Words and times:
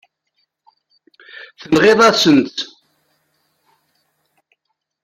Tenɣiḍ-asent-tt. 1.59 2.59